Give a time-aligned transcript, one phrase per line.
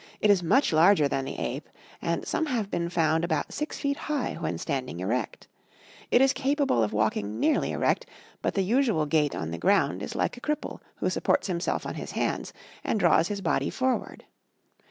[0.19, 1.69] It is much larger than the ape,
[2.01, 5.47] and some have been found about six feet high, when standing erect.
[6.09, 8.07] It is capable of walking nearly erect;
[8.41, 11.93] but the usual gait on the ground is like a cripple who supports himself on
[11.93, 12.51] his hands,
[12.83, 14.25] and draws his body forward.